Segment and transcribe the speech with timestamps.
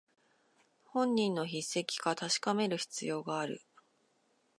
[0.83, 3.61] 本人の筆跡か確かめる必要がある